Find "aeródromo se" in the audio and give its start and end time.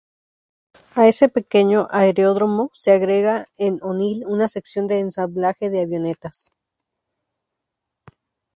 1.99-2.89